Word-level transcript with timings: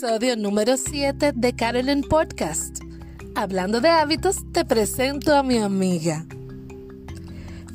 Episodio 0.00 0.36
número 0.36 0.76
7 0.76 1.32
de 1.34 1.56
Carolyn 1.56 2.02
Podcast. 2.02 2.78
Hablando 3.34 3.80
de 3.80 3.88
hábitos, 3.88 4.44
te 4.52 4.64
presento 4.64 5.34
a 5.34 5.42
mi 5.42 5.58
amiga. 5.58 6.24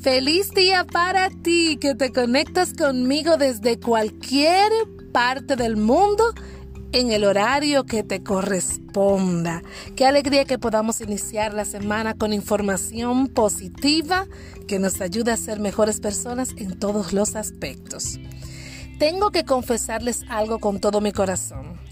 Feliz 0.01 0.51
día 0.51 0.85
para 0.85 1.29
ti 1.29 1.75
que 1.81 1.95
te 1.95 2.13
conectas 2.13 2.75
conmigo 2.75 3.35
desde 3.35 3.77
cualquier 3.77 4.71
parte 5.11 5.57
del 5.57 5.75
mundo 5.75 6.23
en 6.93 7.11
el 7.11 7.25
horario 7.25 7.83
que 7.83 8.03
te 8.03 8.23
corresponda. 8.23 9.61
Qué 9.97 10.05
alegría 10.05 10.45
que 10.45 10.58
podamos 10.58 11.02
iniciar 11.02 11.53
la 11.53 11.65
semana 11.65 12.13
con 12.13 12.31
información 12.31 13.27
positiva 13.27 14.27
que 14.65 14.80
nos 14.80 15.02
ayude 15.02 15.33
a 15.33 15.37
ser 15.37 15.59
mejores 15.59 15.99
personas 15.99 16.52
en 16.55 16.80
todos 16.80 17.11
los 17.11 17.35
aspectos. 17.35 18.17
Tengo 18.97 19.31
que 19.31 19.43
confesarles 19.43 20.23
algo 20.30 20.59
con 20.59 20.80
todo 20.80 21.02
mi 21.02 21.11
corazón. 21.11 21.83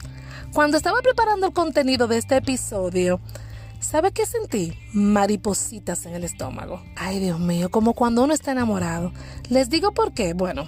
Cuando 0.53 0.75
estaba 0.75 1.01
preparando 1.01 1.47
el 1.47 1.53
contenido 1.53 2.07
de 2.07 2.17
este 2.17 2.35
episodio, 2.35 3.21
¿sabe 3.79 4.11
qué 4.11 4.25
sentí? 4.25 4.73
Maripositas 4.91 6.05
en 6.05 6.13
el 6.13 6.25
estómago. 6.25 6.83
Ay, 6.97 7.19
Dios 7.19 7.39
mío, 7.39 7.71
como 7.71 7.93
cuando 7.93 8.21
uno 8.21 8.33
está 8.33 8.51
enamorado. 8.51 9.13
Les 9.47 9.69
digo 9.69 9.93
por 9.93 10.11
qué. 10.11 10.33
Bueno, 10.33 10.67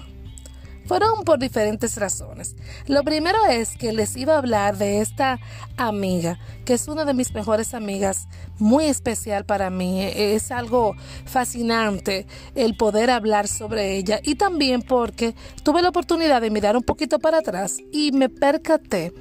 fueron 0.85 1.25
por 1.25 1.37
diferentes 1.37 1.97
razones. 1.97 2.55
Lo 2.87 3.03
primero 3.03 3.37
es 3.49 3.75
que 3.75 3.91
les 3.91 4.15
iba 4.15 4.35
a 4.35 4.37
hablar 4.37 4.77
de 4.77 5.01
esta 5.01 5.39
amiga, 5.75 6.39
que 6.63 6.75
es 6.75 6.87
una 6.87 7.03
de 7.03 7.13
mis 7.13 7.33
mejores 7.33 7.73
amigas, 7.73 8.29
muy 8.59 8.85
especial 8.85 9.45
para 9.45 9.69
mí. 9.69 10.01
Es 10.01 10.51
algo 10.51 10.95
fascinante 11.25 12.25
el 12.55 12.77
poder 12.77 13.09
hablar 13.09 13.49
sobre 13.49 13.97
ella 13.97 14.21
y 14.23 14.35
también 14.35 14.81
porque 14.81 15.35
tuve 15.63 15.81
la 15.81 15.89
oportunidad 15.89 16.41
de 16.41 16.51
mirar 16.51 16.77
un 16.77 16.83
poquito 16.83 17.19
para 17.19 17.39
atrás 17.39 17.77
y 17.91 18.13
me 18.13 18.29
percaté 18.29 19.13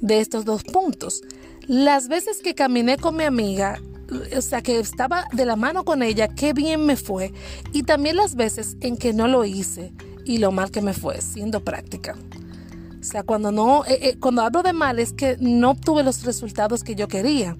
de 0.00 0.20
estos 0.20 0.44
dos 0.44 0.62
puntos. 0.64 1.22
Las 1.66 2.08
veces 2.08 2.38
que 2.42 2.54
caminé 2.54 2.96
con 2.96 3.16
mi 3.16 3.24
amiga, 3.24 3.80
o 4.36 4.40
sea, 4.40 4.62
que 4.62 4.78
estaba 4.78 5.26
de 5.32 5.46
la 5.46 5.56
mano 5.56 5.84
con 5.84 6.02
ella, 6.02 6.28
qué 6.28 6.52
bien 6.52 6.84
me 6.86 6.96
fue. 6.96 7.32
Y 7.72 7.82
también 7.82 8.16
las 8.16 8.34
veces 8.34 8.76
en 8.80 8.96
que 8.96 9.12
no 9.12 9.26
lo 9.28 9.44
hice 9.44 9.92
y 10.24 10.38
lo 10.38 10.52
mal 10.52 10.70
que 10.70 10.82
me 10.82 10.92
fue, 10.92 11.20
siendo 11.20 11.64
práctica. 11.64 12.16
O 13.00 13.04
sea, 13.04 13.22
cuando 13.22 13.52
no, 13.52 13.84
eh, 13.84 13.98
eh, 14.02 14.16
cuando 14.18 14.42
hablo 14.42 14.62
de 14.62 14.72
mal 14.72 14.98
es 14.98 15.12
que 15.12 15.36
no 15.38 15.70
obtuve 15.70 16.02
los 16.02 16.24
resultados 16.24 16.82
que 16.82 16.94
yo 16.94 17.08
quería. 17.08 17.56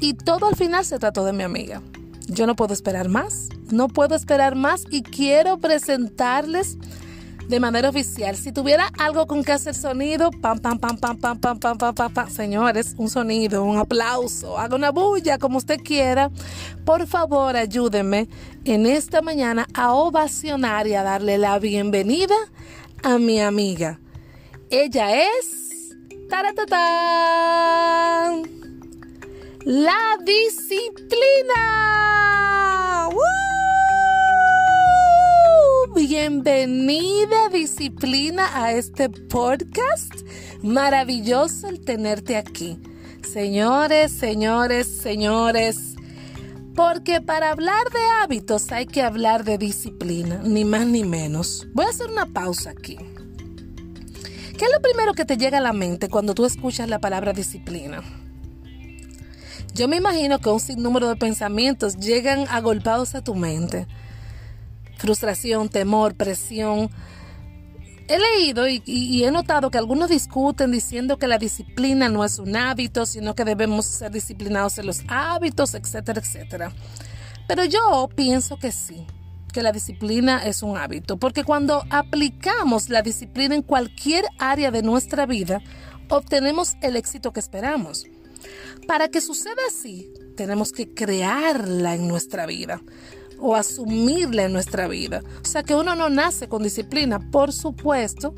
Y 0.00 0.14
todo 0.14 0.46
al 0.46 0.56
final 0.56 0.84
se 0.84 0.98
trató 0.98 1.24
de 1.24 1.32
mi 1.32 1.42
amiga. 1.42 1.82
Yo 2.26 2.46
no 2.46 2.56
puedo 2.56 2.74
esperar 2.74 3.08
más, 3.08 3.48
no 3.70 3.88
puedo 3.88 4.14
esperar 4.14 4.54
más 4.54 4.84
y 4.90 5.02
quiero 5.02 5.58
presentarles 5.58 6.78
de 7.48 7.58
manera 7.60 7.88
oficial. 7.88 8.36
Si 8.36 8.52
tuviera 8.52 8.92
algo 8.98 9.26
con 9.26 9.42
que 9.42 9.52
hacer 9.52 9.74
sonido, 9.74 10.30
pam, 10.30 10.58
pam, 10.58 10.78
pam, 10.78 10.96
pam, 10.98 11.18
pam, 11.18 11.40
pam, 11.40 11.58
pam, 11.58 11.78
pam, 11.78 11.94
pam, 11.94 12.12
pam, 12.12 12.30
señores, 12.30 12.94
un 12.98 13.08
sonido, 13.08 13.64
un 13.64 13.78
aplauso, 13.78 14.58
haga 14.58 14.76
una 14.76 14.90
bulla, 14.90 15.38
como 15.38 15.56
usted 15.58 15.78
quiera. 15.82 16.30
Por 16.84 17.06
favor, 17.06 17.56
ayúdeme 17.56 18.28
en 18.64 18.84
esta 18.86 19.22
mañana 19.22 19.66
a 19.74 19.94
ovacionar 19.94 20.86
y 20.86 20.94
a 20.94 21.02
darle 21.02 21.38
la 21.38 21.58
bienvenida 21.58 22.36
a 23.02 23.18
mi 23.18 23.40
amiga. 23.40 23.98
Ella 24.70 25.22
es... 25.22 25.56
¡Taratatán! 26.28 26.68
La 29.64 30.18
disciplina. 30.24 31.54
Bienvenida 35.98 37.48
disciplina 37.48 38.48
a 38.54 38.70
este 38.70 39.10
podcast. 39.10 40.14
Maravilloso 40.62 41.66
el 41.66 41.84
tenerte 41.84 42.36
aquí. 42.36 42.80
Señores, 43.28 44.12
señores, 44.12 44.86
señores. 44.86 45.96
Porque 46.76 47.20
para 47.20 47.50
hablar 47.50 47.90
de 47.90 47.98
hábitos 48.22 48.70
hay 48.70 48.86
que 48.86 49.02
hablar 49.02 49.42
de 49.42 49.58
disciplina, 49.58 50.40
ni 50.44 50.64
más 50.64 50.86
ni 50.86 51.02
menos. 51.02 51.66
Voy 51.74 51.86
a 51.86 51.88
hacer 51.88 52.08
una 52.12 52.26
pausa 52.26 52.70
aquí. 52.70 52.96
¿Qué 52.96 54.64
es 54.66 54.70
lo 54.72 54.80
primero 54.80 55.14
que 55.14 55.24
te 55.24 55.36
llega 55.36 55.58
a 55.58 55.62
la 55.62 55.72
mente 55.72 56.08
cuando 56.08 56.32
tú 56.32 56.46
escuchas 56.46 56.88
la 56.88 57.00
palabra 57.00 57.32
disciplina? 57.32 58.04
Yo 59.74 59.88
me 59.88 59.96
imagino 59.96 60.38
que 60.38 60.48
un 60.48 60.60
sinnúmero 60.60 61.08
de 61.08 61.16
pensamientos 61.16 61.96
llegan 61.96 62.46
agolpados 62.50 63.16
a 63.16 63.24
tu 63.24 63.34
mente 63.34 63.88
frustración, 64.98 65.68
temor, 65.68 66.14
presión. 66.14 66.90
He 68.08 68.18
leído 68.18 68.66
y, 68.66 69.24
he 69.24 69.30
notado 69.30 69.70
que 69.70 69.78
algunos 69.78 70.08
discuten 70.08 70.72
diciendo 70.72 71.18
que 71.18 71.28
la 71.28 71.38
disciplina 71.38 72.08
no 72.08 72.24
es 72.24 72.38
un 72.38 72.56
hábito, 72.56 73.06
sino 73.06 73.34
que 73.34 73.44
debemos 73.44 73.86
ser 73.86 74.10
disciplinados 74.10 74.78
en 74.78 74.86
los 74.86 75.02
hábitos, 75.08 75.74
etcétera, 75.74 76.20
etcétera. 76.20 76.72
Pero 77.46 77.64
yo 77.64 78.08
pienso 78.14 78.58
que 78.58 78.72
sí, 78.72 79.06
que 79.52 79.62
la 79.62 79.72
disciplina 79.72 80.44
es 80.44 80.62
un 80.62 80.76
hábito, 80.78 81.18
porque 81.18 81.44
cuando 81.44 81.84
aplicamos 81.90 82.88
la 82.88 83.02
disciplina 83.02 83.54
en 83.54 83.62
cualquier 83.62 84.24
área 84.38 84.70
de 84.70 84.82
nuestra 84.82 85.26
vida, 85.26 85.60
obtenemos 86.08 86.76
el 86.80 86.96
éxito 86.96 87.32
que 87.32 87.40
esperamos. 87.40 88.06
Para 88.86 89.08
que 89.08 89.20
suceda 89.20 89.60
así, 89.68 90.10
tenemos 90.34 90.72
que 90.72 90.94
crearla 90.94 91.94
en 91.94 92.08
nuestra 92.08 92.46
vida 92.46 92.80
o 93.38 93.54
asumirla 93.54 94.44
en 94.44 94.52
nuestra 94.52 94.88
vida. 94.88 95.22
O 95.42 95.46
sea 95.46 95.62
que 95.62 95.74
uno 95.74 95.94
no 95.94 96.08
nace 96.08 96.48
con 96.48 96.62
disciplina, 96.62 97.18
por 97.18 97.52
supuesto. 97.52 98.34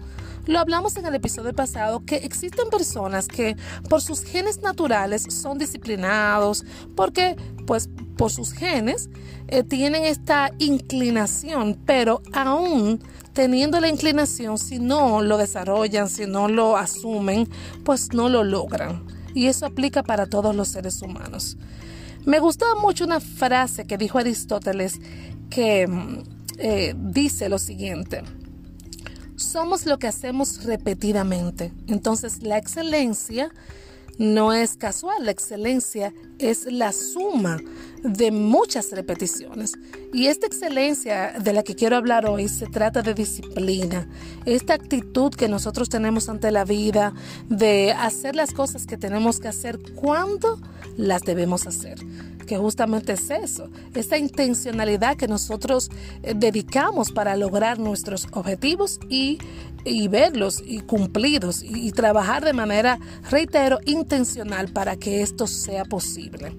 Lo 0.47 0.59
hablamos 0.59 0.97
en 0.97 1.07
el 1.07 1.15
episodio 1.15 1.53
pasado 1.55 2.05
que 2.05 2.17
existen 2.17 2.71
personas 2.71 3.29
que 3.29 3.57
por 3.89 4.01
sus 4.01 4.23
genes 4.23 4.63
naturales 4.63 5.27
son 5.29 5.59
disciplinados, 5.59 6.65
porque 6.97 7.37
pues 7.67 7.89
por 8.17 8.31
sus 8.33 8.53
genes 8.53 9.11
eh, 9.49 9.63
tienen 9.63 10.05
esta 10.05 10.51
inclinación, 10.59 11.79
pero 11.87 12.23
aún 12.33 13.01
teniendo 13.33 13.81
la 13.81 13.89
inclinación, 13.89 14.59
si 14.59 14.79
no 14.79 15.23
lo 15.23 15.39
desarrollan, 15.39 16.09
si 16.09 16.27
no 16.27 16.49
lo 16.49 16.77
asumen, 16.77 17.49
pues 17.85 18.13
no 18.13 18.29
lo 18.29 18.45
logran. 18.45 19.07
Y 19.35 19.47
eso 19.47 19.67
aplica 19.67 20.03
para 20.03 20.27
todos 20.27 20.55
los 20.55 20.69
seres 20.69 21.01
humanos. 21.03 21.57
Me 22.25 22.39
gustaba 22.39 22.75
mucho 22.75 23.05
una 23.05 23.21
frase 23.21 23.87
que 23.87 23.97
dijo 23.97 24.19
Aristóteles 24.19 25.01
que 25.49 25.87
mm, 25.87 26.23
eh, 26.59 26.95
dice 26.97 27.49
lo 27.49 27.59
siguiente. 27.59 28.23
Somos 29.37 29.87
lo 29.87 29.99
que 29.99 30.07
hacemos 30.07 30.65
repetidamente. 30.65 31.73
Entonces 31.87 32.43
la 32.43 32.59
excelencia 32.59 33.51
no 34.21 34.53
es 34.53 34.77
casual, 34.77 35.25
la 35.25 35.31
excelencia 35.31 36.13
es 36.39 36.67
la 36.71 36.93
suma 36.93 37.57
de 38.03 38.31
muchas 38.31 38.93
repeticiones. 38.93 39.73
Y 40.13 40.27
esta 40.27 40.47
excelencia 40.47 41.33
de 41.43 41.55
la 41.55 41.63
que 41.63 41.75
quiero 41.75 41.97
hablar 41.97 42.27
hoy 42.27 42.47
se 42.51 42.67
trata 42.67 43.01
de 43.01 43.15
disciplina, 43.15 44.07
esta 44.45 44.75
actitud 44.75 45.31
que 45.35 45.49
nosotros 45.49 45.89
tenemos 45.89 46.29
ante 46.29 46.51
la 46.51 46.67
vida 46.67 47.15
de 47.49 47.93
hacer 47.93 48.37
las 48.37 48.53
cosas 48.53 48.87
que 48.87 48.99
tenemos 48.99 49.41
que 49.41 49.49
hacer 49.49 49.79
cuando 49.95 50.61
las 50.99 51.23
debemos 51.23 51.67
hacer 51.67 51.99
que 52.51 52.59
justamente 52.59 53.13
es 53.13 53.31
eso, 53.31 53.71
esta 53.95 54.19
intencionalidad 54.19 55.17
que 55.17 55.29
nosotros 55.29 55.89
eh, 56.25 56.35
dedicamos 56.35 57.13
para 57.13 57.37
lograr 57.37 57.79
nuestros 57.79 58.27
objetivos 58.33 58.99
y, 59.09 59.39
verlos 60.09 60.63
y 60.65 60.81
cumplidos 60.81 61.63
y, 61.63 61.93
trabajar 61.93 62.45
de 62.45 62.53
manera, 62.53 62.99
reitero, 63.31 63.79
intencional 63.87 64.73
para 64.73 64.97
que 64.97 65.23
esto 65.23 65.47
sea 65.47 65.85
posible. 65.85 66.57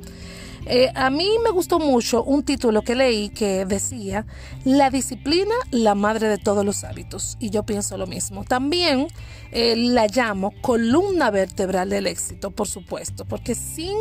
Eh, 0.68 0.92
a 0.94 1.10
mí 1.10 1.28
me 1.44 1.50
gustó 1.50 1.80
mucho 1.80 2.24
un 2.24 2.44
título 2.44 2.84
que 2.84 2.94
leí 2.94 3.30
que 3.30 3.66
decía, 3.66 4.28
La 4.64 4.92
disciplina, 4.92 5.56
la 5.72 5.96
madre 5.96 6.28
de 6.28 6.38
todos 6.38 6.64
los 6.64 6.84
hábitos. 6.84 7.38
Y 7.40 7.50
yo 7.50 7.64
pienso 7.64 7.98
lo 7.98 8.06
mismo. 8.06 8.44
También 8.44 9.08
eh, 9.52 9.76
la 9.76 10.08
llamo 10.08 10.54
columna 10.62 11.32
vertebral 11.32 11.90
del 11.90 12.06
éxito, 12.06 12.52
por 12.52 12.68
supuesto, 12.68 13.26
porque 13.26 13.56
sin 13.56 13.98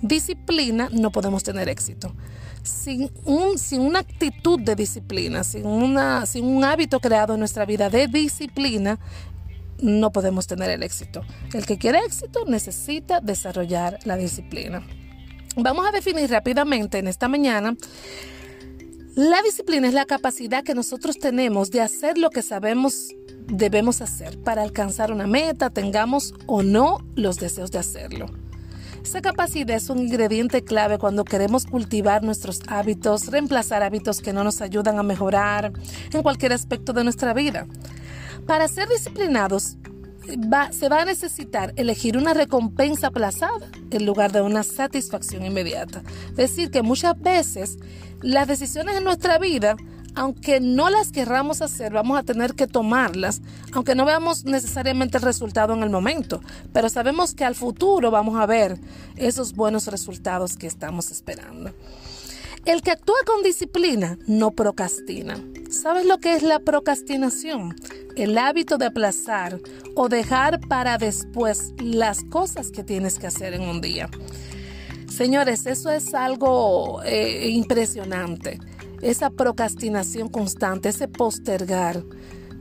disciplina 0.00 0.88
no 0.92 1.12
podemos 1.12 1.42
tener 1.42 1.68
éxito. 1.68 2.14
Sin, 2.62 3.10
un, 3.24 3.58
sin 3.58 3.80
una 3.80 4.00
actitud 4.00 4.60
de 4.60 4.74
disciplina, 4.74 5.44
sin, 5.44 5.66
una, 5.66 6.26
sin 6.26 6.44
un 6.44 6.64
hábito 6.64 7.00
creado 7.00 7.34
en 7.34 7.40
nuestra 7.40 7.64
vida 7.64 7.90
de 7.90 8.08
disciplina, 8.08 8.98
no 9.80 10.10
podemos 10.12 10.46
tener 10.46 10.70
el 10.70 10.82
éxito. 10.82 11.22
El 11.52 11.66
que 11.66 11.78
quiere 11.78 12.00
éxito 12.00 12.44
necesita 12.46 13.20
desarrollar 13.20 13.98
la 14.04 14.16
disciplina. 14.16 14.86
Vamos 15.56 15.86
a 15.86 15.92
definir 15.92 16.30
rápidamente 16.30 16.98
en 16.98 17.08
esta 17.08 17.28
mañana. 17.28 17.76
La 19.14 19.42
disciplina 19.42 19.88
es 19.88 19.94
la 19.94 20.04
capacidad 20.04 20.62
que 20.62 20.74
nosotros 20.74 21.18
tenemos 21.18 21.70
de 21.70 21.80
hacer 21.80 22.18
lo 22.18 22.30
que 22.30 22.42
sabemos 22.42 23.14
debemos 23.48 24.00
hacer 24.00 24.38
para 24.38 24.62
alcanzar 24.62 25.10
una 25.10 25.26
meta, 25.26 25.70
tengamos 25.70 26.34
o 26.46 26.62
no 26.62 26.98
los 27.14 27.36
deseos 27.38 27.70
de 27.70 27.78
hacerlo. 27.78 28.26
Esa 29.02 29.20
capacidad 29.20 29.76
es 29.76 29.88
un 29.90 29.98
ingrediente 29.98 30.62
clave 30.62 30.98
cuando 30.98 31.24
queremos 31.24 31.66
cultivar 31.66 32.22
nuestros 32.22 32.60
hábitos, 32.66 33.28
reemplazar 33.28 33.82
hábitos 33.82 34.20
que 34.20 34.32
no 34.32 34.44
nos 34.44 34.60
ayudan 34.60 34.98
a 34.98 35.02
mejorar 35.02 35.72
en 36.12 36.22
cualquier 36.22 36.52
aspecto 36.52 36.92
de 36.92 37.04
nuestra 37.04 37.32
vida. 37.32 37.66
Para 38.46 38.68
ser 38.68 38.88
disciplinados, 38.88 39.76
se 40.72 40.88
va 40.88 41.02
a 41.02 41.04
necesitar 41.04 41.72
elegir 41.76 42.16
una 42.18 42.34
recompensa 42.34 43.06
aplazada 43.06 43.70
en 43.90 44.04
lugar 44.04 44.32
de 44.32 44.42
una 44.42 44.62
satisfacción 44.62 45.44
inmediata. 45.44 46.02
Es 46.30 46.36
decir, 46.36 46.70
que 46.70 46.82
muchas 46.82 47.18
veces 47.18 47.78
las 48.20 48.46
decisiones 48.46 48.96
en 48.96 49.04
nuestra 49.04 49.38
vida, 49.38 49.76
aunque 50.18 50.58
no 50.58 50.90
las 50.90 51.12
querramos 51.12 51.62
hacer, 51.62 51.92
vamos 51.92 52.18
a 52.18 52.24
tener 52.24 52.54
que 52.54 52.66
tomarlas, 52.66 53.40
aunque 53.72 53.94
no 53.94 54.04
veamos 54.04 54.44
necesariamente 54.44 55.16
el 55.16 55.22
resultado 55.22 55.74
en 55.74 55.84
el 55.84 55.90
momento, 55.90 56.40
pero 56.72 56.88
sabemos 56.88 57.34
que 57.34 57.44
al 57.44 57.54
futuro 57.54 58.10
vamos 58.10 58.36
a 58.36 58.44
ver 58.44 58.80
esos 59.14 59.54
buenos 59.54 59.86
resultados 59.86 60.56
que 60.56 60.66
estamos 60.66 61.12
esperando. 61.12 61.72
El 62.64 62.82
que 62.82 62.90
actúa 62.90 63.18
con 63.24 63.44
disciplina 63.44 64.18
no 64.26 64.50
procrastina. 64.50 65.38
¿Sabes 65.70 66.04
lo 66.04 66.18
que 66.18 66.34
es 66.34 66.42
la 66.42 66.58
procrastinación? 66.58 67.76
El 68.16 68.36
hábito 68.38 68.76
de 68.76 68.86
aplazar 68.86 69.60
o 69.94 70.08
dejar 70.08 70.58
para 70.66 70.98
después 70.98 71.74
las 71.78 72.24
cosas 72.24 72.72
que 72.72 72.82
tienes 72.82 73.20
que 73.20 73.28
hacer 73.28 73.54
en 73.54 73.62
un 73.62 73.80
día. 73.80 74.10
Señores, 75.08 75.66
eso 75.66 75.92
es 75.92 76.12
algo 76.12 77.02
eh, 77.04 77.50
impresionante. 77.50 78.58
Esa 79.02 79.30
procrastinación 79.30 80.28
constante, 80.28 80.88
ese 80.88 81.08
postergar. 81.08 82.02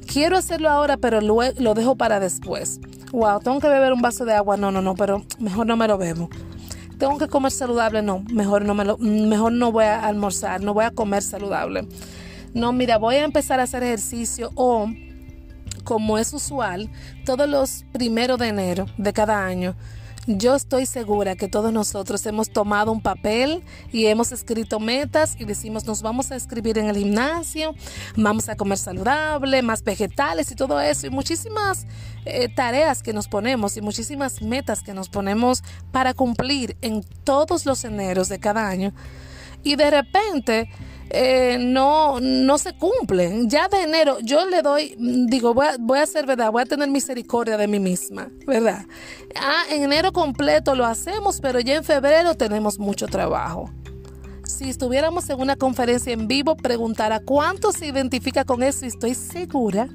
Quiero 0.05 0.37
hacerlo 0.37 0.69
ahora, 0.69 0.97
pero 0.97 1.21
lo, 1.21 1.39
lo 1.57 1.73
dejo 1.73 1.95
para 1.95 2.19
después. 2.19 2.79
Wow, 3.11 3.39
tengo 3.39 3.59
que 3.59 3.67
beber 3.67 3.93
un 3.93 4.01
vaso 4.01 4.25
de 4.25 4.33
agua. 4.33 4.57
No, 4.57 4.71
no, 4.71 4.81
no, 4.81 4.95
pero 4.95 5.25
mejor 5.39 5.65
no 5.67 5.75
me 5.75 5.87
lo 5.87 5.97
bebo 5.97 6.29
tengo 6.97 7.17
que 7.17 7.27
comer 7.27 7.51
saludable, 7.51 8.01
no, 8.01 8.23
mejor 8.31 8.65
no, 8.65 8.73
me 8.73 8.83
lo, 8.83 8.97
mejor 8.97 9.51
no 9.51 9.71
voy 9.71 9.85
a 9.85 10.05
almorzar, 10.05 10.61
no 10.61 10.73
voy 10.73 10.85
a 10.85 10.91
comer 10.91 11.21
saludable. 11.21 11.87
No, 12.53 12.73
mira, 12.73 12.97
voy 12.97 13.15
a 13.15 13.23
empezar 13.23 13.59
a 13.59 13.63
hacer 13.63 13.83
ejercicio 13.83 14.51
o, 14.55 14.89
como 15.83 16.17
es 16.17 16.33
usual, 16.33 16.89
todos 17.25 17.47
los 17.47 17.85
primeros 17.91 18.39
de 18.39 18.47
enero 18.47 18.87
de 18.97 19.13
cada 19.13 19.45
año, 19.45 19.75
yo 20.27 20.55
estoy 20.55 20.85
segura 20.85 21.37
que 21.37 21.47
todos 21.47 21.71
nosotros 21.71 22.25
hemos 22.25 22.49
tomado 22.49 22.91
un 22.91 23.01
papel 23.01 23.63
y 23.93 24.07
hemos 24.07 24.33
escrito 24.33 24.79
metas 24.79 25.37
y 25.39 25.45
decimos 25.45 25.85
nos 25.85 26.01
vamos 26.01 26.31
a 26.31 26.35
escribir 26.35 26.77
en 26.77 26.87
el 26.87 26.97
gimnasio, 26.97 27.73
vamos 28.17 28.49
a 28.49 28.57
comer 28.57 28.77
saludable, 28.77 29.61
más 29.61 29.83
vegetales 29.83 30.51
y 30.51 30.55
todo 30.55 30.81
eso 30.81 31.07
y 31.07 31.11
muchísimas 31.11 31.87
eh, 32.25 32.49
tareas 32.53 33.01
que 33.01 33.13
nos 33.13 33.29
ponemos 33.29 33.77
y 33.77 33.81
muchísimas 33.81 34.41
metas 34.41 34.83
que 34.83 34.93
nos 34.93 35.07
ponemos 35.07 35.63
para 35.91 36.13
cumplir 36.13 36.75
en 36.81 37.03
todos 37.23 37.65
los 37.65 37.85
eneros 37.85 38.27
de 38.27 38.39
cada 38.39 38.67
año. 38.67 38.93
Y 39.63 39.77
de 39.77 39.89
repente 39.89 40.69
eh, 41.09 41.57
no, 41.59 42.19
no 42.19 42.57
se 42.57 42.73
cumplen. 42.73 43.49
Ya 43.49 43.67
de 43.67 43.83
enero 43.83 44.17
yo 44.21 44.45
le 44.45 44.61
doy, 44.61 44.95
digo, 44.97 45.53
voy 45.53 45.67
a, 45.67 45.75
voy 45.79 45.99
a 45.99 46.03
hacer 46.03 46.25
verdad, 46.25 46.51
voy 46.51 46.63
a 46.63 46.65
tener 46.65 46.89
misericordia 46.89 47.57
de 47.57 47.67
mí 47.67 47.79
misma, 47.79 48.29
¿verdad? 48.45 48.85
Ah, 49.35 49.63
en 49.69 49.83
enero 49.83 50.11
completo 50.11 50.75
lo 50.75 50.85
hacemos, 50.85 51.39
pero 51.41 51.59
ya 51.59 51.75
en 51.75 51.83
febrero 51.83 52.35
tenemos 52.35 52.79
mucho 52.79 53.07
trabajo 53.07 53.69
si 54.57 54.69
estuviéramos 54.69 55.29
en 55.29 55.39
una 55.39 55.55
conferencia 55.55 56.13
en 56.13 56.27
vivo, 56.27 56.55
preguntara 56.55 57.19
cuánto 57.19 57.71
se 57.71 57.87
identifica 57.87 58.43
con 58.43 58.63
eso 58.63 58.85
y 58.85 58.87
estoy 58.87 59.13
segura 59.13 59.87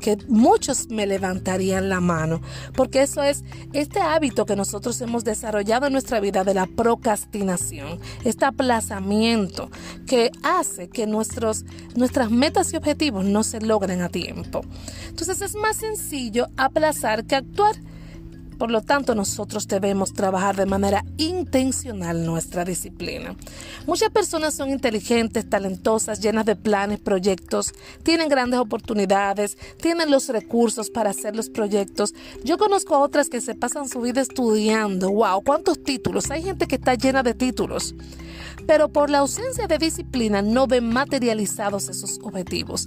que 0.00 0.18
muchos 0.28 0.88
me 0.88 1.06
levantarían 1.06 1.88
la 1.88 2.00
mano, 2.00 2.40
porque 2.74 3.02
eso 3.02 3.22
es 3.22 3.44
este 3.72 4.00
hábito 4.00 4.46
que 4.46 4.56
nosotros 4.56 5.00
hemos 5.00 5.24
desarrollado 5.24 5.86
en 5.86 5.92
nuestra 5.92 6.20
vida 6.20 6.44
de 6.44 6.54
la 6.54 6.66
procrastinación, 6.66 8.00
este 8.24 8.44
aplazamiento 8.44 9.70
que 10.06 10.30
hace 10.42 10.88
que 10.88 11.06
nuestros, 11.06 11.64
nuestras 11.94 12.30
metas 12.30 12.72
y 12.72 12.76
objetivos 12.76 13.24
no 13.24 13.44
se 13.44 13.60
logren 13.60 14.00
a 14.00 14.08
tiempo. 14.08 14.62
Entonces 15.08 15.40
es 15.42 15.54
más 15.54 15.76
sencillo 15.76 16.48
aplazar 16.56 17.24
que 17.24 17.36
actuar. 17.36 17.76
Por 18.60 18.70
lo 18.70 18.82
tanto, 18.82 19.14
nosotros 19.14 19.66
debemos 19.68 20.12
trabajar 20.12 20.54
de 20.54 20.66
manera 20.66 21.02
intencional 21.16 22.26
nuestra 22.26 22.62
disciplina. 22.62 23.34
Muchas 23.86 24.10
personas 24.10 24.52
son 24.52 24.68
inteligentes, 24.68 25.48
talentosas, 25.48 26.20
llenas 26.20 26.44
de 26.44 26.56
planes, 26.56 27.00
proyectos, 27.00 27.72
tienen 28.02 28.28
grandes 28.28 28.60
oportunidades, 28.60 29.56
tienen 29.80 30.10
los 30.10 30.28
recursos 30.28 30.90
para 30.90 31.08
hacer 31.08 31.34
los 31.34 31.48
proyectos. 31.48 32.12
Yo 32.44 32.58
conozco 32.58 32.94
a 32.94 32.98
otras 32.98 33.30
que 33.30 33.40
se 33.40 33.54
pasan 33.54 33.88
su 33.88 34.02
vida 34.02 34.20
estudiando. 34.20 35.10
¡Wow! 35.10 35.40
¿Cuántos 35.40 35.82
títulos? 35.82 36.30
Hay 36.30 36.42
gente 36.42 36.66
que 36.66 36.74
está 36.74 36.96
llena 36.96 37.22
de 37.22 37.32
títulos 37.32 37.94
pero 38.66 38.88
por 38.88 39.10
la 39.10 39.18
ausencia 39.18 39.66
de 39.66 39.78
disciplina 39.78 40.42
no 40.42 40.68
ven 40.68 40.88
materializados 40.90 41.88
esos 41.88 42.20
objetivos. 42.22 42.86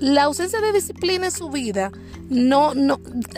La 0.00 0.24
ausencia 0.24 0.60
de 0.60 0.72
disciplina 0.72 1.26
en 1.26 1.32
su 1.32 1.50
vida 1.50 1.92
no, 2.28 2.72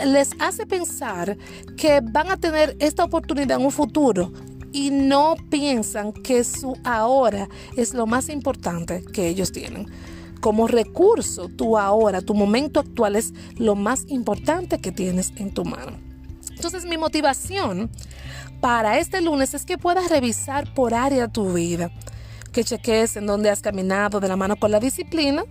les 0.04 0.30
hace 0.38 0.66
pensar 0.66 1.36
que 1.76 2.00
van 2.02 2.30
a 2.30 2.38
tener 2.38 2.76
esta 2.78 3.04
oportunidad 3.04 3.58
en 3.58 3.66
un 3.66 3.72
futuro 3.72 4.32
y 4.72 4.90
no 4.90 5.36
piensan 5.50 6.12
que 6.12 6.44
su 6.44 6.76
ahora 6.84 7.48
es 7.76 7.94
lo 7.94 8.06
más 8.06 8.28
importante 8.28 9.04
que 9.12 9.28
ellos 9.28 9.52
tienen. 9.52 9.86
Como 10.40 10.66
recurso, 10.66 11.48
tu 11.48 11.78
ahora, 11.78 12.20
tu 12.20 12.34
momento 12.34 12.80
actual 12.80 13.16
es 13.16 13.32
lo 13.56 13.74
más 13.74 14.04
importante 14.08 14.78
que 14.78 14.92
tienes 14.92 15.32
en 15.36 15.52
tu 15.52 15.64
mano. 15.64 15.98
Entonces 16.54 16.86
mi 16.86 16.96
motivación 16.96 17.90
para 18.60 18.98
este 18.98 19.20
lunes 19.20 19.52
es 19.54 19.66
que 19.66 19.76
puedas 19.76 20.08
revisar 20.08 20.72
por 20.72 20.94
área 20.94 21.28
tu 21.28 21.52
vida, 21.52 21.90
que 22.52 22.64
cheques 22.64 23.16
en 23.16 23.26
dónde 23.26 23.50
has 23.50 23.60
caminado 23.60 24.20
de 24.20 24.28
la 24.28 24.36
mano 24.36 24.56
con 24.56 24.70
la 24.70 24.80
disciplina 24.80 25.44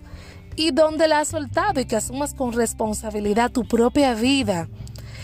y 0.55 0.71
dónde 0.71 1.07
la 1.07 1.19
has 1.19 1.29
soltado 1.29 1.79
y 1.79 1.85
que 1.85 1.95
asumas 1.95 2.33
con 2.33 2.53
responsabilidad 2.53 3.51
tu 3.51 3.67
propia 3.67 4.13
vida 4.13 4.67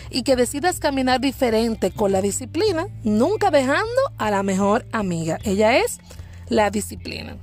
y 0.10 0.24
que 0.24 0.36
decidas 0.36 0.80
caminar 0.80 1.22
diferente 1.22 1.92
con 1.92 2.12
la 2.12 2.22
disciplina, 2.22 2.88
nunca 3.04 3.50
dejando 3.50 4.02
a 4.18 4.30
la 4.30 4.44
mejor 4.44 4.86
amiga. 4.92 5.40
Ella 5.44 5.78
es 5.78 6.00
la 6.50 6.70
disciplina. 6.70 7.38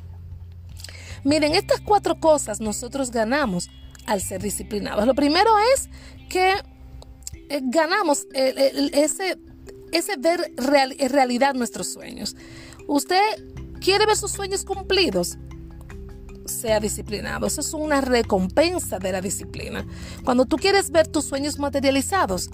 Miren, 1.25 1.55
estas 1.55 1.81
cuatro 1.81 2.21
cosas 2.21 2.61
nosotros 2.61 3.11
ganamos 3.11 3.71
al 4.07 4.21
ser 4.21 4.43
disciplinados. 4.43 5.07
Lo 5.07 5.15
primero 5.15 5.51
es 5.75 5.89
que 6.29 6.53
eh, 7.49 7.61
ganamos 7.63 8.27
ese, 8.35 9.39
ese 9.93 10.17
ver 10.19 10.53
realidad 10.57 11.55
nuestros 11.55 11.93
sueños. 11.93 12.37
Usted 12.87 13.23
quiere 13.81 14.07
ver 14.07 14.17
sus 14.17 14.33
sueños 14.33 14.65
cumplidos 14.65 15.39
sea 16.49 16.81
disciplinado. 16.81 17.47
Eso 17.47 17.61
es 17.61 17.73
una 17.75 18.01
recompensa 18.01 18.99
de 18.99 19.13
la 19.13 19.21
disciplina. 19.21 19.87
Cuando 20.25 20.47
tú 20.47 20.57
quieres 20.57 20.91
ver 20.91 21.07
tus 21.07 21.25
sueños 21.25 21.59
materializados, 21.59 22.51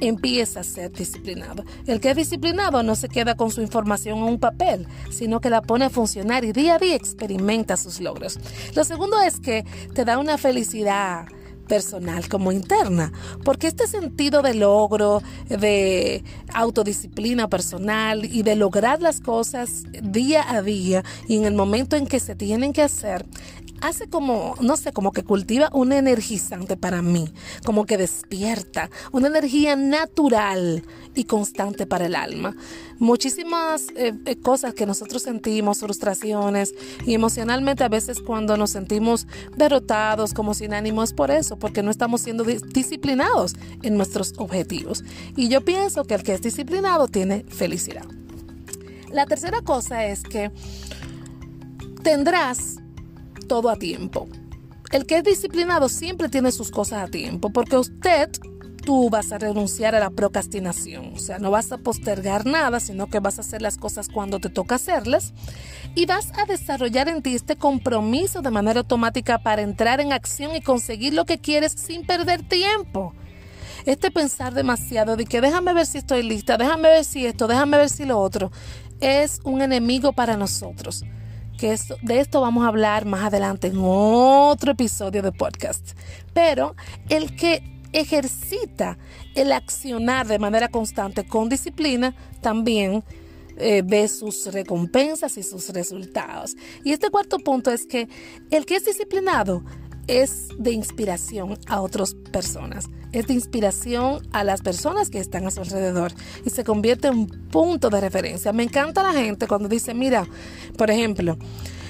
empieza 0.00 0.60
a 0.60 0.64
ser 0.64 0.92
disciplinado. 0.92 1.64
El 1.86 2.00
que 2.00 2.10
es 2.10 2.16
disciplinado 2.16 2.82
no 2.82 2.94
se 2.94 3.08
queda 3.08 3.34
con 3.34 3.50
su 3.50 3.62
información 3.62 4.18
en 4.18 4.24
un 4.24 4.38
papel, 4.38 4.86
sino 5.10 5.40
que 5.40 5.50
la 5.50 5.62
pone 5.62 5.86
a 5.86 5.90
funcionar 5.90 6.44
y 6.44 6.52
día 6.52 6.74
a 6.74 6.78
día 6.78 6.94
experimenta 6.94 7.76
sus 7.76 8.00
logros. 8.00 8.38
Lo 8.74 8.84
segundo 8.84 9.20
es 9.20 9.40
que 9.40 9.64
te 9.94 10.04
da 10.04 10.18
una 10.18 10.38
felicidad 10.38 11.26
personal 11.66 12.28
como 12.28 12.52
interna, 12.52 13.12
porque 13.44 13.66
este 13.66 13.86
sentido 13.86 14.42
de 14.42 14.54
logro, 14.54 15.22
de 15.48 16.24
autodisciplina 16.52 17.48
personal 17.48 18.24
y 18.24 18.42
de 18.42 18.56
lograr 18.56 19.02
las 19.02 19.20
cosas 19.20 19.84
día 20.02 20.44
a 20.48 20.62
día 20.62 21.04
y 21.28 21.36
en 21.36 21.44
el 21.44 21.54
momento 21.54 21.96
en 21.96 22.06
que 22.06 22.20
se 22.20 22.34
tienen 22.34 22.72
que 22.72 22.82
hacer, 22.82 23.26
hace 23.86 24.08
como, 24.08 24.54
no 24.60 24.76
sé, 24.76 24.92
como 24.92 25.12
que 25.12 25.22
cultiva 25.22 25.70
un 25.72 25.92
energizante 25.92 26.76
para 26.76 27.02
mí, 27.02 27.32
como 27.64 27.86
que 27.86 27.96
despierta, 27.96 28.90
una 29.12 29.28
energía 29.28 29.76
natural 29.76 30.84
y 31.14 31.24
constante 31.24 31.86
para 31.86 32.06
el 32.06 32.14
alma. 32.14 32.54
Muchísimas 32.98 33.88
eh, 33.96 34.14
eh, 34.24 34.36
cosas 34.36 34.74
que 34.74 34.86
nosotros 34.86 35.22
sentimos, 35.22 35.80
frustraciones 35.80 36.74
y 37.06 37.14
emocionalmente 37.14 37.84
a 37.84 37.88
veces 37.88 38.20
cuando 38.20 38.56
nos 38.56 38.70
sentimos 38.70 39.26
derrotados, 39.56 40.34
como 40.34 40.54
sin 40.54 40.74
ánimo, 40.74 41.02
es 41.02 41.12
por 41.12 41.30
eso, 41.30 41.58
porque 41.58 41.82
no 41.82 41.90
estamos 41.90 42.20
siendo 42.20 42.44
disciplinados 42.44 43.54
en 43.82 43.96
nuestros 43.96 44.34
objetivos. 44.38 45.04
Y 45.36 45.48
yo 45.48 45.64
pienso 45.64 46.04
que 46.04 46.14
el 46.14 46.22
que 46.22 46.34
es 46.34 46.42
disciplinado 46.42 47.08
tiene 47.08 47.44
felicidad. 47.48 48.04
La 49.10 49.26
tercera 49.26 49.62
cosa 49.62 50.04
es 50.06 50.22
que 50.22 50.50
tendrás 52.02 52.80
todo 53.46 53.70
a 53.70 53.76
tiempo. 53.76 54.28
El 54.92 55.06
que 55.06 55.18
es 55.18 55.24
disciplinado 55.24 55.88
siempre 55.88 56.28
tiene 56.28 56.52
sus 56.52 56.70
cosas 56.70 57.08
a 57.08 57.10
tiempo, 57.10 57.50
porque 57.50 57.76
usted, 57.76 58.30
tú 58.84 59.10
vas 59.10 59.32
a 59.32 59.38
renunciar 59.38 59.96
a 59.96 60.00
la 60.00 60.10
procrastinación, 60.10 61.14
o 61.14 61.18
sea, 61.18 61.38
no 61.38 61.50
vas 61.50 61.72
a 61.72 61.78
postergar 61.78 62.46
nada, 62.46 62.78
sino 62.78 63.08
que 63.08 63.18
vas 63.18 63.38
a 63.38 63.40
hacer 63.40 63.62
las 63.62 63.78
cosas 63.78 64.08
cuando 64.08 64.38
te 64.38 64.48
toca 64.48 64.76
hacerlas 64.76 65.34
y 65.96 66.06
vas 66.06 66.30
a 66.38 66.44
desarrollar 66.44 67.08
en 67.08 67.20
ti 67.20 67.34
este 67.34 67.56
compromiso 67.56 68.42
de 68.42 68.50
manera 68.52 68.80
automática 68.80 69.38
para 69.38 69.62
entrar 69.62 70.00
en 70.00 70.12
acción 70.12 70.54
y 70.54 70.60
conseguir 70.60 71.14
lo 71.14 71.24
que 71.24 71.38
quieres 71.38 71.72
sin 71.72 72.06
perder 72.06 72.46
tiempo. 72.48 73.12
Este 73.86 74.12
pensar 74.12 74.54
demasiado 74.54 75.16
de 75.16 75.24
que 75.24 75.40
déjame 75.40 75.74
ver 75.74 75.86
si 75.86 75.98
estoy 75.98 76.22
lista, 76.22 76.56
déjame 76.56 76.88
ver 76.88 77.04
si 77.04 77.26
esto, 77.26 77.48
déjame 77.48 77.76
ver 77.76 77.90
si 77.90 78.04
lo 78.04 78.20
otro, 78.20 78.52
es 79.00 79.40
un 79.42 79.62
enemigo 79.62 80.12
para 80.12 80.36
nosotros 80.36 81.04
que 81.56 81.76
de 82.02 82.20
esto 82.20 82.40
vamos 82.40 82.64
a 82.64 82.68
hablar 82.68 83.04
más 83.06 83.24
adelante 83.24 83.68
en 83.68 83.76
otro 83.78 84.72
episodio 84.72 85.22
de 85.22 85.32
podcast. 85.32 85.98
Pero 86.32 86.74
el 87.08 87.34
que 87.36 87.62
ejercita 87.92 88.98
el 89.34 89.52
accionar 89.52 90.26
de 90.26 90.38
manera 90.38 90.68
constante 90.68 91.26
con 91.26 91.48
disciplina 91.48 92.14
también 92.40 93.02
eh, 93.58 93.82
ve 93.84 94.06
sus 94.08 94.52
recompensas 94.52 95.38
y 95.38 95.42
sus 95.42 95.70
resultados. 95.70 96.56
Y 96.84 96.92
este 96.92 97.10
cuarto 97.10 97.38
punto 97.38 97.70
es 97.70 97.86
que 97.86 98.08
el 98.50 98.66
que 98.66 98.76
es 98.76 98.84
disciplinado 98.84 99.64
es 100.06 100.48
de 100.58 100.72
inspiración 100.72 101.58
a 101.66 101.80
otras 101.80 102.14
personas, 102.14 102.88
es 103.12 103.26
de 103.26 103.34
inspiración 103.34 104.26
a 104.32 104.44
las 104.44 104.62
personas 104.62 105.10
que 105.10 105.18
están 105.18 105.46
a 105.46 105.50
su 105.50 105.60
alrededor 105.60 106.12
y 106.44 106.50
se 106.50 106.64
convierte 106.64 107.08
en 107.08 107.26
punto 107.26 107.90
de 107.90 108.00
referencia. 108.00 108.52
Me 108.52 108.62
encanta 108.62 109.02
la 109.02 109.12
gente 109.12 109.46
cuando 109.46 109.68
dice, 109.68 109.94
mira, 109.94 110.26
por 110.76 110.90
ejemplo, 110.90 111.36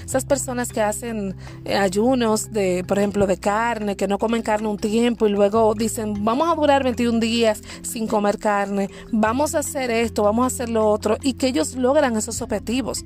esas 0.07 0.23
personas 0.23 0.71
que 0.71 0.81
hacen 0.81 1.35
eh, 1.65 1.75
ayunos 1.75 2.53
de, 2.53 2.85
por 2.87 2.97
ejemplo, 2.97 3.27
de 3.27 3.37
carne, 3.37 3.97
que 3.97 4.07
no 4.07 4.17
comen 4.17 4.41
carne 4.41 4.69
un 4.69 4.77
tiempo 4.77 5.27
y 5.27 5.31
luego 5.31 5.73
dicen, 5.75 6.23
vamos 6.23 6.49
a 6.49 6.55
durar 6.55 6.81
21 6.83 7.19
días 7.19 7.61
sin 7.81 8.07
comer 8.07 8.37
carne, 8.37 8.89
vamos 9.11 9.53
a 9.53 9.59
hacer 9.59 9.91
esto, 9.91 10.23
vamos 10.23 10.43
a 10.43 10.47
hacer 10.47 10.69
lo 10.69 10.87
otro, 10.87 11.17
y 11.21 11.33
que 11.33 11.47
ellos 11.47 11.75
logran 11.75 12.15
esos 12.15 12.41
objetivos 12.41 13.03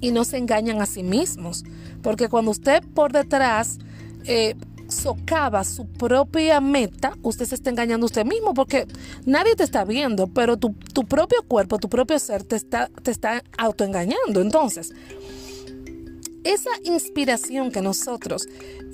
y 0.00 0.10
no 0.10 0.24
se 0.24 0.36
engañan 0.36 0.82
a 0.82 0.86
sí 0.86 1.04
mismos. 1.04 1.62
Porque 2.02 2.28
cuando 2.28 2.50
usted 2.50 2.82
por 2.92 3.12
detrás 3.12 3.78
eh, 4.26 4.54
socava 4.88 5.64
su 5.64 5.86
propia 5.86 6.60
meta, 6.60 7.16
usted 7.22 7.46
se 7.46 7.54
está 7.54 7.70
engañando 7.70 8.04
a 8.04 8.08
usted 8.08 8.24
mismo 8.24 8.54
porque 8.54 8.86
nadie 9.24 9.56
te 9.56 9.64
está 9.64 9.84
viendo, 9.84 10.26
pero 10.28 10.56
tu, 10.56 10.74
propio 11.08 11.42
cuerpo, 11.48 11.78
tu 11.78 11.88
propio 11.88 12.18
ser 12.18 12.44
te 12.44 12.56
está, 12.56 12.88
te 13.02 13.10
está 13.10 13.42
autoengañando. 13.56 14.40
Entonces, 14.40 14.92
esa 16.44 16.70
inspiración 16.84 17.70
que 17.70 17.80
nosotros, 17.80 18.46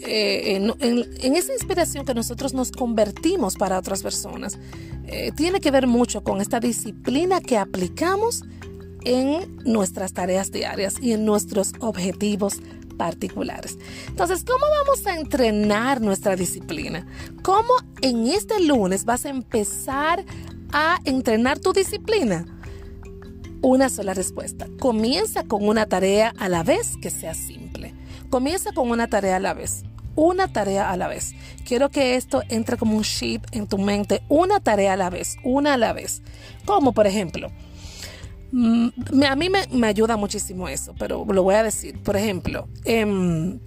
eh, 0.07 0.57
en, 0.57 1.35
esa 1.35 1.53
inspiración 1.53 2.05
que 2.05 2.15
nosotros 2.15 2.55
nos 2.55 2.71
convertimos 2.71 3.57
para 3.57 3.79
otras 3.79 4.03
personas, 4.03 4.59
eh, 5.07 5.33
tiene 5.35 5.61
que 5.61 5.71
ver 5.71 5.87
mucho 5.87 6.23
con 6.23 6.41
esta 6.41 6.61
disciplina 6.61 7.41
que 7.41 7.57
aplicamos 7.57 8.45
en 9.05 9.57
nuestras 9.65 10.13
tareas 10.13 10.53
diarias 10.53 10.97
y 11.01 11.13
en 11.13 11.25
nuestros 11.25 11.73
objetivos 11.81 12.61
particulares. 12.99 13.79
Entonces, 14.09 14.45
¿cómo 14.45 14.67
vamos 14.85 15.07
a 15.07 15.17
entrenar 15.17 16.03
nuestra 16.03 16.37
disciplina? 16.37 17.07
¿Cómo 17.43 17.73
en 18.03 18.27
este 18.27 18.61
lunes 18.61 19.07
vas 19.07 19.25
a 19.25 19.31
empezar 19.31 20.25
a 20.73 20.99
entrenar 21.07 21.59
tu 21.59 21.73
disciplina? 21.73 22.45
Una 23.63 23.89
sola 23.89 24.13
respuesta. 24.13 24.67
Comienza 24.79 25.45
con 25.45 25.67
una 25.67 25.87
tarea 25.87 26.35
a 26.39 26.49
la 26.51 26.63
vez 26.63 26.97
que 27.01 27.11
sea 27.11 27.33
simple. 27.33 27.95
Comienza 28.29 28.73
con 28.73 28.91
una 28.91 29.09
tarea 29.09 29.37
a 29.37 29.41
la 29.41 29.55
vez. 29.55 29.85
Una 30.15 30.53
tarea 30.53 30.91
a 30.91 30.97
la 30.97 31.09
vez. 31.09 31.33
Quiero 31.65 31.91
que 31.91 32.17
esto 32.17 32.43
entre 32.49 32.77
como 32.77 32.97
un 32.97 33.05
chip 33.05 33.45
en 33.53 33.67
tu 33.67 33.79
mente. 33.79 34.23
Una 34.29 34.61
tarea 34.61 34.93
a 34.93 34.97
la 34.97 35.11
vez. 35.11 35.37
Una 35.45 35.75
a 35.75 35.79
la 35.79 35.93
vez. 35.93 36.23
Como 36.67 36.93
por 36.93 37.07
ejemplo, 37.07 37.51
a 38.53 39.37
mí 39.37 39.49
me, 39.51 39.87
ayuda 39.87 40.17
muchísimo 40.17 40.69
eso, 40.69 40.95
pero 40.99 41.25
lo 41.25 41.43
voy 41.43 41.55
a 41.55 41.63
decir. 41.63 42.01
Por 42.03 42.17
ejemplo, 42.17 42.69
em, 42.85 43.59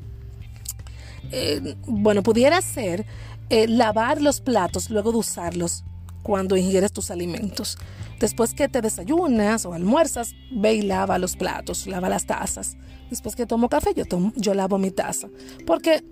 eh, 1.32 1.76
bueno, 1.86 2.24
pudiera 2.24 2.62
ser 2.62 3.06
eh, 3.50 3.68
lavar 3.68 4.22
los 4.22 4.42
platos 4.42 4.90
luego 4.90 5.12
de 5.12 5.20
usarlos 5.20 5.84
cuando 6.24 6.58
ingieres 6.58 6.92
tus 6.92 7.12
alimentos. 7.12 7.78
Después 8.20 8.54
que 8.54 8.68
te 8.68 8.82
desayunas 8.82 9.66
o 9.66 9.74
almuerzas, 9.74 10.34
ve 10.52 10.76
y 10.76 10.82
lava 10.84 11.18
los 11.18 11.36
platos, 11.36 11.88
lava 11.88 12.10
las 12.10 12.26
tazas. 12.26 12.78
Después 13.10 13.36
que 13.36 13.46
tomo 13.46 13.68
café, 13.68 13.94
yo, 13.96 14.06
tomo, 14.06 14.32
yo 14.36 14.54
lavo 14.54 14.78
mi 14.78 14.92
taza. 14.92 15.28
Porque 15.66 16.04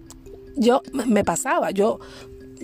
yo 0.58 0.82
me 1.06 1.24
pasaba, 1.24 1.72
yo 1.72 2.00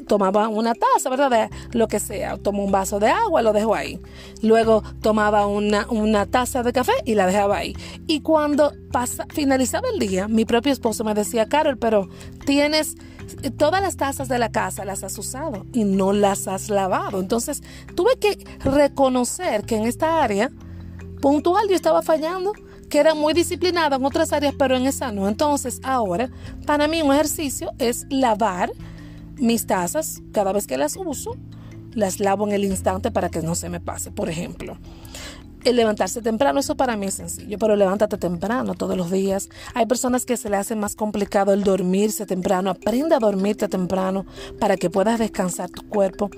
tomaba 0.08 0.48
una 0.48 0.74
taza, 0.74 1.10
¿verdad? 1.10 1.30
De 1.30 1.78
lo 1.78 1.88
que 1.88 2.00
sea. 2.00 2.38
Tomo 2.38 2.64
un 2.64 2.72
vaso 2.72 3.00
de 3.00 3.10
agua, 3.10 3.42
lo 3.42 3.54
dejo 3.54 3.76
ahí. 3.76 4.00
Luego 4.42 4.84
tomaba 5.02 5.48
una, 5.48 5.88
una 5.90 6.26
taza 6.26 6.64
de 6.64 6.74
café 6.74 6.94
y 7.06 7.16
la 7.16 7.28
dejaba 7.28 7.58
ahí. 7.58 7.76
Y 8.08 8.22
cuando 8.22 8.74
pasa, 8.92 9.26
finalizaba 9.34 9.88
el 9.94 10.00
día, 10.00 10.28
mi 10.28 10.46
propio 10.46 10.72
esposo 10.72 11.04
me 11.04 11.14
decía, 11.14 11.48
Carol, 11.48 11.78
pero 11.78 12.10
tienes 12.46 12.96
todas 13.58 13.82
las 13.82 13.98
tazas 13.98 14.28
de 14.28 14.38
la 14.38 14.52
casa 14.52 14.86
las 14.86 15.04
has 15.04 15.18
usado 15.18 15.66
y 15.74 15.84
no 15.84 16.14
las 16.14 16.48
has 16.48 16.70
lavado. 16.70 17.20
Entonces 17.20 17.64
tuve 17.96 18.18
que 18.20 18.38
reconocer 18.64 19.66
que 19.66 19.78
en 19.78 19.86
esta 19.86 20.24
área 20.24 20.52
puntual 21.22 21.68
yo 21.68 21.76
estaba 21.76 22.02
fallando 22.02 22.54
que 22.90 23.00
era 23.00 23.16
muy 23.16 23.34
disciplinada 23.34 23.96
en 23.96 24.06
otras 24.06 24.32
áreas, 24.32 24.54
pero 24.58 24.78
en 24.78 24.86
esa 24.86 25.12
no. 25.12 25.28
Entonces, 25.28 25.80
ahora, 25.84 26.30
para 26.66 26.88
mí 26.88 27.02
un 27.02 27.12
ejercicio 27.14 27.72
es 27.80 28.06
lavar 28.10 28.72
mis 29.38 29.68
tazas, 29.68 30.22
cada 30.32 30.54
vez 30.54 30.68
que 30.68 30.78
las 30.78 30.96
uso, 30.96 31.36
las 31.94 32.20
lavo 32.20 32.48
en 32.48 32.54
el 32.54 32.66
instante 32.66 33.12
para 33.12 33.30
que 33.30 33.42
no 33.42 33.56
se 33.56 33.70
me 33.70 33.80
pase. 33.80 34.12
Por 34.12 34.30
ejemplo, 34.30 34.78
el 35.66 35.78
levantarse 35.78 36.22
temprano, 36.22 36.60
eso 36.60 36.76
para 36.78 36.96
mí 36.96 37.08
es 37.08 37.16
sencillo, 37.16 37.58
pero 37.58 37.76
levántate 37.76 38.18
temprano 38.18 38.76
todos 38.76 38.96
los 38.96 39.10
días. 39.10 39.50
Hay 39.74 39.88
personas 39.88 40.24
que 40.24 40.38
se 40.38 40.48
le 40.48 40.58
hace 40.58 40.76
más 40.76 40.96
complicado 40.96 41.54
el 41.54 41.64
dormirse 41.64 42.28
temprano. 42.28 42.70
Aprende 42.70 43.16
a 43.16 43.20
dormirte 43.20 43.68
temprano 43.68 44.28
para 44.60 44.78
que 44.78 44.92
puedas 44.92 45.18
descansar 45.18 45.72
tu 45.72 45.82
cuerpo, 45.90 46.30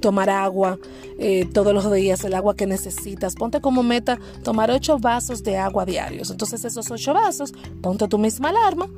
tomar 0.00 0.30
agua 0.30 0.78
eh, 1.18 1.46
todos 1.52 1.74
los 1.74 1.92
días, 1.92 2.24
el 2.24 2.32
agua 2.32 2.56
que 2.56 2.66
necesitas. 2.66 3.34
Ponte 3.34 3.60
como 3.60 3.82
meta 3.82 4.18
tomar 4.42 4.70
ocho 4.70 4.98
vasos 4.98 5.42
de 5.42 5.58
agua 5.58 5.84
diarios. 5.84 6.30
Entonces 6.30 6.64
esos 6.64 6.90
ocho 6.90 7.12
vasos, 7.12 7.52
ponte 7.82 8.08
tu 8.08 8.16
misma 8.16 8.48
alarma 8.48 8.88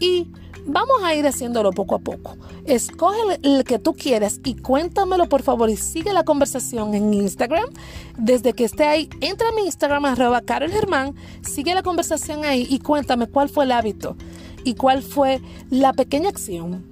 y 0.00 0.28
Vamos 0.68 1.00
a 1.04 1.14
ir 1.14 1.24
haciéndolo 1.24 1.70
poco 1.70 1.94
a 1.94 2.00
poco. 2.00 2.36
Escoge 2.64 3.38
el 3.44 3.62
que 3.62 3.78
tú 3.78 3.94
quieras 3.94 4.40
y 4.44 4.56
cuéntamelo 4.56 5.28
por 5.28 5.42
favor 5.42 5.70
y 5.70 5.76
sigue 5.76 6.12
la 6.12 6.24
conversación 6.24 6.92
en 6.96 7.14
Instagram. 7.14 7.66
Desde 8.18 8.52
que 8.52 8.64
esté 8.64 8.84
ahí, 8.84 9.08
entra 9.20 9.48
a 9.48 9.52
mi 9.52 9.62
Instagram 9.62 10.04
arroba 10.06 10.40
Carol 10.40 10.72
Germán, 10.72 11.14
sigue 11.42 11.72
la 11.72 11.84
conversación 11.84 12.44
ahí 12.44 12.66
y 12.68 12.80
cuéntame 12.80 13.28
cuál 13.28 13.48
fue 13.48 13.64
el 13.64 13.72
hábito 13.72 14.16
y 14.64 14.74
cuál 14.74 15.02
fue 15.02 15.40
la 15.70 15.92
pequeña 15.92 16.30
acción 16.30 16.84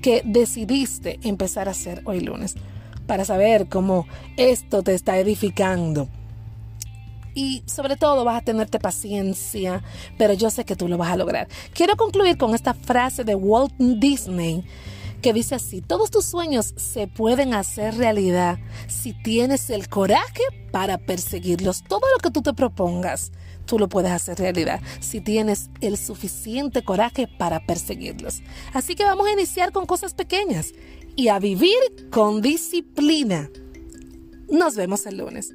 que 0.00 0.22
decidiste 0.24 1.20
empezar 1.22 1.68
a 1.68 1.72
hacer 1.72 2.00
hoy 2.06 2.20
lunes 2.20 2.54
para 3.06 3.26
saber 3.26 3.68
cómo 3.68 4.06
esto 4.38 4.82
te 4.82 4.94
está 4.94 5.18
edificando 5.18 6.08
y 7.34 7.62
sobre 7.66 7.96
todo 7.96 8.24
vas 8.24 8.38
a 8.38 8.44
tenerte 8.44 8.78
paciencia, 8.78 9.82
pero 10.18 10.32
yo 10.34 10.50
sé 10.50 10.64
que 10.64 10.76
tú 10.76 10.88
lo 10.88 10.98
vas 10.98 11.12
a 11.12 11.16
lograr. 11.16 11.48
Quiero 11.72 11.96
concluir 11.96 12.36
con 12.36 12.54
esta 12.54 12.74
frase 12.74 13.24
de 13.24 13.34
Walt 13.34 13.72
Disney 13.78 14.64
que 15.20 15.32
dice 15.32 15.54
así, 15.54 15.82
todos 15.82 16.10
tus 16.10 16.24
sueños 16.24 16.72
se 16.76 17.06
pueden 17.06 17.52
hacer 17.54 17.96
realidad 17.96 18.58
si 18.88 19.12
tienes 19.12 19.70
el 19.70 19.88
coraje 19.88 20.42
para 20.72 20.98
perseguirlos. 20.98 21.82
Todo 21.84 22.02
lo 22.14 22.18
que 22.22 22.30
tú 22.30 22.42
te 22.42 22.54
propongas, 22.54 23.30
tú 23.66 23.78
lo 23.78 23.88
puedes 23.88 24.10
hacer 24.10 24.38
realidad 24.38 24.80
si 25.00 25.20
tienes 25.20 25.70
el 25.80 25.98
suficiente 25.98 26.82
coraje 26.82 27.28
para 27.28 27.64
perseguirlos. 27.66 28.42
Así 28.72 28.94
que 28.94 29.04
vamos 29.04 29.26
a 29.26 29.32
iniciar 29.32 29.72
con 29.72 29.86
cosas 29.86 30.14
pequeñas 30.14 30.72
y 31.16 31.28
a 31.28 31.38
vivir 31.38 32.08
con 32.10 32.40
disciplina. 32.40 33.50
Nos 34.48 34.74
vemos 34.74 35.06
el 35.06 35.18
lunes. 35.18 35.54